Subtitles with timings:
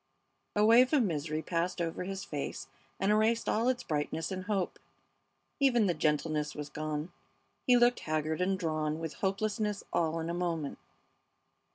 [0.55, 2.67] A wave of misery passed over his face
[2.99, 4.79] and erased all its brightness and hope.
[5.59, 7.11] Even the gentleness was gone.
[7.67, 10.79] He looked haggard and drawn with hopelessness all in a moment.